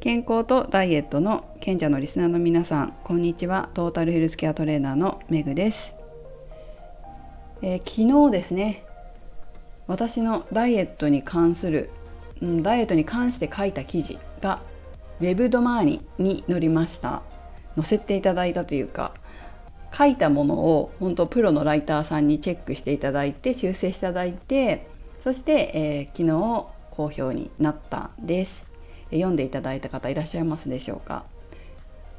[0.00, 3.68] 健康とダイエットの賢者のリスナーの皆さんこんにちは。
[3.74, 5.92] トータルヘルスケアトレーナーのメグです、
[7.60, 8.82] えー、昨日ですね
[9.86, 11.90] 私のダイエットに関する、
[12.40, 14.62] うん、ダイエットに関して書いた記事が
[15.20, 17.20] ウェブドマーニに載りました。
[17.76, 19.12] 載せていただいたというか
[19.94, 24.88] 書いたものを本当プロのライターさんにチェックしていただいて修正していただいて
[25.22, 28.69] そして、えー、昨日好評になったです。
[29.10, 31.24] 読んでいただいた方いらっしゃいますでしょうか？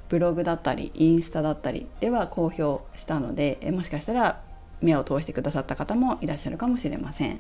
[0.10, 4.44] ブログだったりインスタだったりでは公表したのでもしかしたら
[4.82, 7.40] 目を通してくださった方もいらっしゃるかもしれません。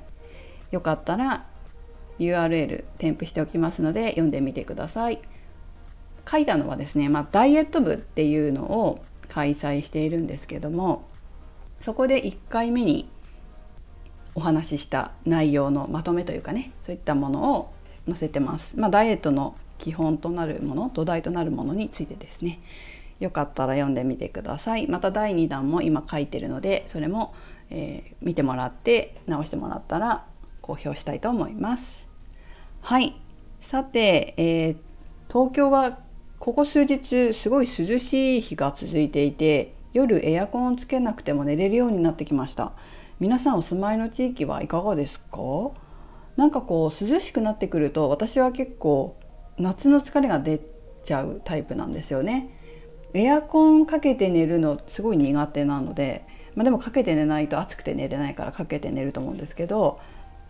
[0.72, 1.46] よかったら
[2.20, 5.22] URL 添付しておきますので読んでみてください。
[6.30, 11.08] 書いたのはですね、まあ、ダイエット部っていうのを開催しているんですけども
[11.82, 13.10] そこで1回目に
[14.36, 17.74] お話しした内容のまとめというかねそういったものを
[18.08, 18.74] 載せてます。
[18.76, 22.60] まあ、ダイエットの基本となるもの土台となるものについてですね。
[23.20, 24.88] よかったら読んでみてください。
[24.88, 27.36] また第2弾も今書いてるのでそれも、
[27.70, 30.26] えー、見てもらって直してもらったら
[30.62, 32.04] 公表したいと思います。
[32.82, 33.16] はい。
[33.70, 34.76] さて、えー、
[35.32, 36.00] 東京は
[36.40, 42.72] ここ数日すごい涼しい日が続いていて夜エアコンをつけなくても寝れるようになってきました。
[43.20, 45.38] 皆さんお住まいの地域はいかがですか？
[46.42, 49.16] なんかこう涼しくなってくると私は結構
[49.60, 50.60] 夏の疲れが出
[51.04, 52.58] ちゃうタイプなんですよね。
[53.14, 56.26] エアコンかけて寝るのすごい苦手なので、
[56.56, 60.00] まあ、でもかけて寝ないと暑くて寝れないからかけて寝ると思うんですけど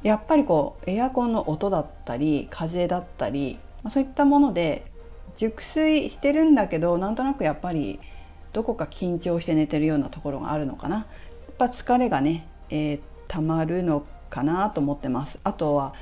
[0.01, 4.89] やっぱりこうエアコンの音だったり風だったり、まあ、そういったもので
[5.35, 7.99] 熟睡してるんだけどなんとなくやっぱり
[8.53, 10.95] どこか緊張して寝てるようなところがあるのかな。
[10.95, 11.03] や
[11.51, 15.37] っぱ疲れがね、えー、たまるのかなと思ってます。
[15.43, 15.93] あとは、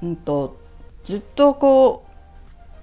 [0.00, 0.56] うんと、
[1.06, 2.12] ずっとこう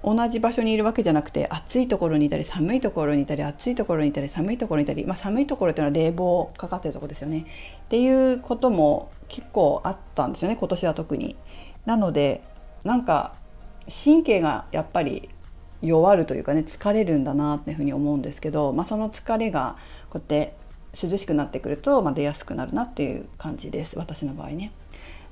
[0.02, 7.46] 同じ場所にいるわけじゃなくて暑いところにいたり寒いところにいたり暑いところにいたり寒いところにいたり、まあ、寒いところっていうのは冷房かかってるとこですよね
[7.84, 11.36] っていうことも結構あったんですよね今年は特に。
[11.86, 12.42] なので
[12.84, 13.34] なんか
[14.04, 15.28] 神経がやっぱり
[15.82, 19.76] 弱るというかね疲れるんだなっていうふうに思うんですけど、まあ、その疲れが
[20.10, 20.56] こうやって
[21.00, 24.72] 涼しくなってくると、まあ、出やすくなるなっていう感じです私の場合ね。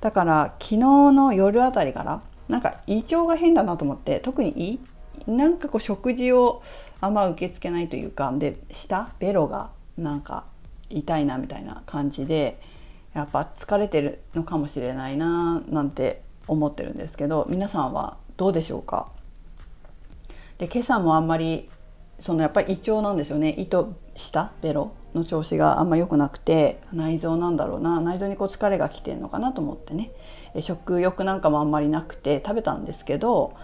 [0.00, 4.80] だから昨日の夜あたりからなんか胃腸が変だなと思って特に
[5.26, 6.62] 胃なんかこう食事を
[7.00, 10.44] あんま受け付けないというかで舌ベロがなんか
[10.88, 12.60] 痛いなみたいな感じで
[13.14, 19.08] やっぱ疲れてるのかもしれないななんて思ってるんですけど皆さんはどうでしょうか？
[20.58, 21.68] で今朝もあんまり
[22.20, 23.54] そのやっぱり胃腸なんですよね。
[23.58, 24.92] 胃と舌ベロ。
[25.18, 30.10] の調子があんま良くなくて内臓なんだろうな内臓にこう疲れが来てるのかなと思ってね
[30.60, 33.54] 食欲なんかもあんまりなくて食べたんですけど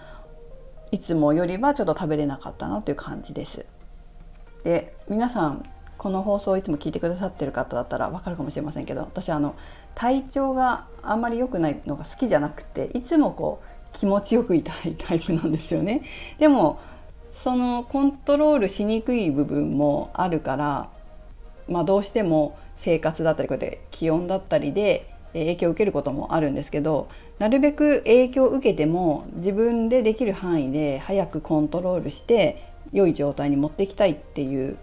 [0.91, 3.65] いつもよりはちょっと食べれなかったなという感じです。
[4.63, 9.55] で皆さんこの放送をいつも聞いてくださってる方だったら分かるかもしれませんけど私あの
[9.95, 13.61] 体調があんまり良くないのが好きじゃなくていつもこ
[13.93, 16.03] う気持ちよくいたいタイプなんですよね。
[16.37, 16.79] でも
[17.43, 20.89] そのコントロールしにくい部分もあるから
[21.67, 27.09] まあ、どうしても生活だったりこうやって気温だったりで影響を受けることもあるんですけど
[27.39, 34.77] なるべく影響を受けても自分でできる範囲で早くコントロールして良い状態に持っていきたいっていう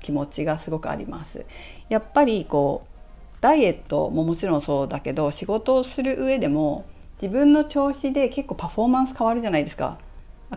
[0.00, 1.44] 気持ちがすごくあります。
[1.88, 6.84] やっぱりこうダイエットももちろんそうだけど仕事をする上でも
[7.20, 9.98] 自分の調子で結構パフォーマンス変わるじゃないですか。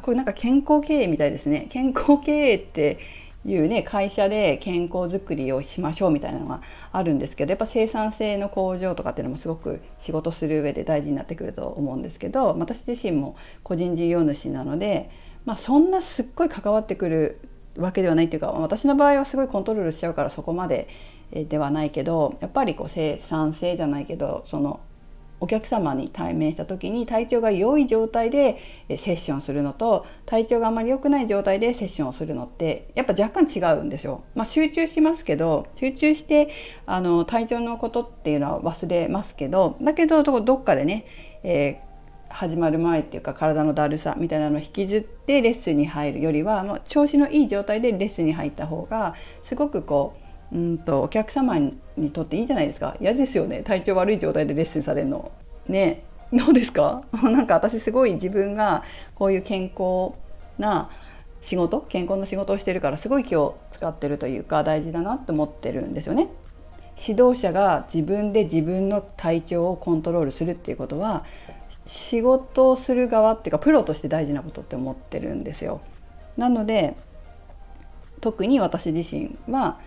[0.02, 1.68] これなんか健康経営みたいですね。
[1.70, 2.98] 健康経営って
[3.46, 6.62] いうね会社で健康づくりをしましょうみたいなのが
[6.92, 15.12] あるんですけどやっぱ生産性の向上とかっていうのもすごく仕事する上で大事になってくると思うんですけど私自身も個人事業主なので、
[15.46, 17.40] まあ、そんなすっごい関わってくる
[17.78, 20.88] わけではないっていうか私の場合はすごいコントロールしちゃうからそこまで
[21.32, 24.80] ではないけどやっぱりこう生産性じゃないけどその
[25.40, 28.58] お客様に対面した時に体調が良い状態で
[28.98, 34.24] セッションするのと体調があまり良くない状態でセッションをするのってやっぱ若干違うんですよ。
[34.34, 36.50] まあ、集中しますけど集中して
[36.86, 41.06] あの体調のことっていうのは忘れますけどだけどどっかでね、
[41.44, 52.96] えー、始まる前っていうか体のだるさみたいなのを引きずってレッスンに入るよりはもう調子のいい状態でレッスンに入った方がすごくこううんとお客様にとっていいじゃないですか。
[53.02, 53.64] 嫌ですよね。
[53.64, 55.32] 体調悪い状態でレッスンされるの。
[55.68, 56.04] ね。
[56.34, 57.04] どうですか？
[57.24, 58.84] なんか私すごい自分が
[59.16, 60.14] こういう健康
[60.58, 60.90] な
[61.42, 66.28] 仕事健康の仕事をしてるからすごい気を使ってるというか大事だなって思ってるんですよね。
[66.98, 71.26] 指導者が自分で自分の体調をコントロールするっていうことは
[71.86, 75.82] 仕事をする側っていうかプロとして大事なことって思ってるんですよ。
[76.38, 76.96] なので
[78.22, 79.80] 特に私自身は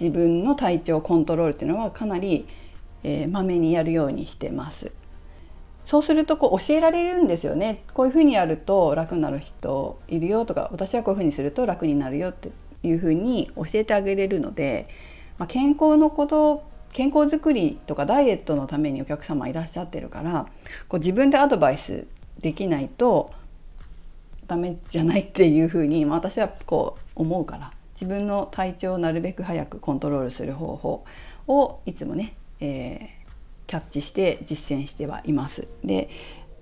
[0.00, 2.48] 自分の体調コントロールっていうのはかなり、
[3.02, 4.92] えー、にやるようにしてます。
[5.86, 12.52] そうするとこう教えられるんですよねこういうふうにやると楽になる人いるよとか私はこういうふうにすると楽になるよって
[12.84, 14.88] いうふうに教えてあげれるので、
[15.36, 16.62] まあ、健康のこと
[16.92, 20.46] 健康づくりとかダイエットのためにお客様いらっしゃってるから
[20.88, 22.06] こう自分でアドバイス
[22.40, 23.32] できないと
[24.46, 31.04] ダメじゃないっていうふうに、まあ、私はこう思うから自分の体調をなるべく早くコントロールする方法
[31.48, 35.68] をいつもね、えー、キャッチして実践してはいます。
[35.84, 36.08] で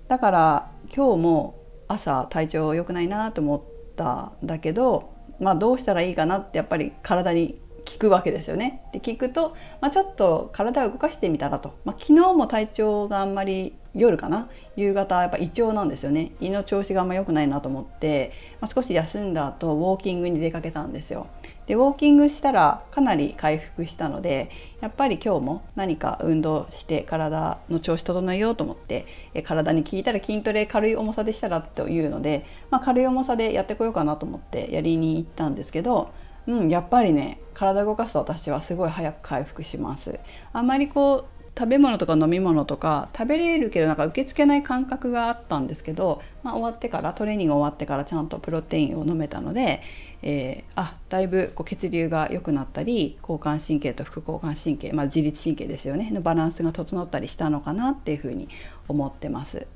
[0.09, 1.55] だから今日も
[1.87, 3.61] 朝体調良くないなと思っ
[3.95, 8.81] たんだけど、まあ、どうしたらいいかなってやっぱり体に聞くわけですよね。
[8.93, 18.31] で聞くと、まあ、ちょっと体を動かしてみたらと、まあ、昨日も体調があんまり夜かな夕方やっぱ胃腸なんですよね胃の調子があんま良くないなと思って、
[18.61, 21.27] まあ、少し休んだ後ウォーキングに出かけたんですよ。
[21.65, 24.49] でウォーキングしたらかなり回復したので
[24.81, 29.05] やっぱり今日も何か運動して体の調子整えようと思って
[29.35, 36.11] え体に聞いたら筋トレ軽い重さでしたらというので、まあ、軽い重さでやってこようかなと思ってやりに行ったんですけど
[36.49, 40.19] うん、やっぱりね体動かすと私はすごい早く回復します
[40.51, 49.81] あんまりこう食べ物とか飲み物とか食べれるけどなんか受け付けない感覚があったんですけど、まあ、終わってからトレーニング終わってからちゃんとプロテインを飲めたので、
[50.23, 58.47] えー、あだいぶこう血流が良くなったり交感神経と副交感神経、まあ、自律神経ですよねのバランスが整ったりしたのかなっていうふうに
[58.87, 59.67] 思ってます。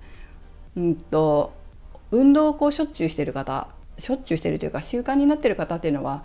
[0.77, 1.53] うんと
[2.11, 3.67] 運動をこうしょっちゅうしてる方
[3.99, 6.23] しょっちゅうしてるというか習慣になってる方っていうのは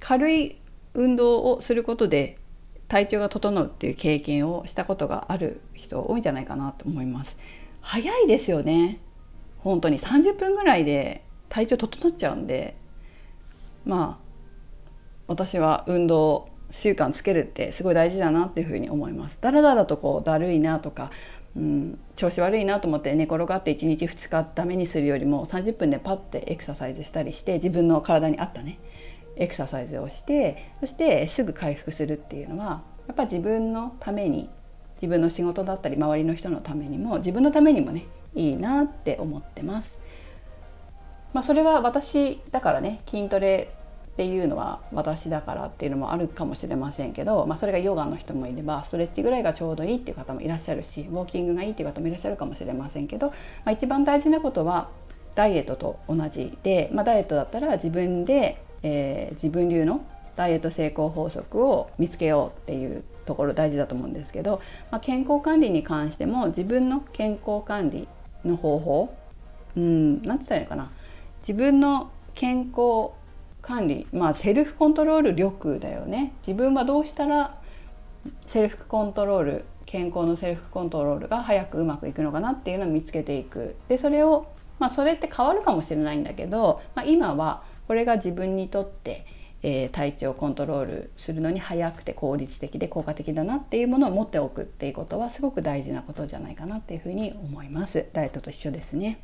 [0.00, 0.60] 軽い
[0.94, 2.38] 運動をすることで
[2.88, 7.36] 体調が整うっていう経験をしたことがある人多いんじゃないかなと思います。
[7.80, 9.00] 早いですよね。
[9.58, 10.00] 本当に。
[10.00, 12.76] 30分ぐらいで体調整っちゃうんで。
[13.84, 14.28] まあ
[15.26, 19.38] 私は運動習慣つけるってすごい大事だなっていうふうに思います。
[19.40, 21.10] だらだらとこうだるいなとか、
[21.56, 28.78] うん、調子悪いなと思って寝転がって1日2日ダメにするよりも30分でパッてエクササイズしたりして自分の体に合ったね
[29.38, 34.50] エクササイズをしてそしてすぐ回復するっていうのはやっぱ自分のために
[35.00, 39.96] 自分の仕事だったり周りの人のためにも自分のためにもねいいなって思ってます。
[41.32, 43.70] まあ、それは私だからね筋トレ
[44.12, 53.34] っていうのは私だからっていうのもあるかもしれませんけど、まあ、それがヨガの人もいればストレッチぐらいがちょうどいいっていう方もいらっしゃるしウォーキングがいいっていう方もいらっしゃるかもしれませんけど、ま
[53.66, 54.88] あ、一番大事なことは
[55.36, 60.04] ダイエットと同じで、まあ、ダイエットだったら自分でえー、自分流の
[60.36, 64.60] ダイエット成功法則を見つけようっていうところ大事だと思うんですけど、
[64.90, 68.08] まあ、健康管理に関しても自分の健康管理
[68.44, 69.14] の方法
[69.76, 70.90] うん何て言ったらいいのかな。
[71.42, 73.10] 自分の健康
[73.62, 76.32] 管理まあセルフコントロール力だよね。
[76.46, 77.60] 自分はどうしたら
[78.48, 83.76] セルフコントロール健康のセルフコントロールが早くうまくいくのかなっていうのを見つけていく。
[83.88, 84.46] でそれを
[84.78, 89.24] まあそれって変わるかもしれないんだけど、まあ、今はこれが自分にとって、
[89.62, 98.04] えー、体調をコントロールするのに早くて効率的で効果的だなっていうものを持っておくっていうことはすごく大事なことじゃないかなっていうふうに思います。
[98.12, 99.18] ダイエットと一緒ですね。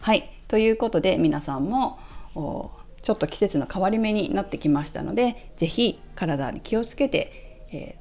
[0.00, 0.30] はい。
[0.48, 1.98] ということで皆さんも
[2.34, 7.96] ちょっと季節の変わり目になってきましたので是非体に気をつけて、え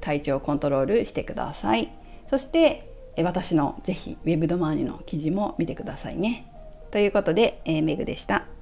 [0.00, 1.90] ー、体調をコントロールしてください。
[2.28, 6.46] そして私の是非ウェブドマーニの記事も見てくださいね。
[6.90, 8.59] ということで、えー、メグでした。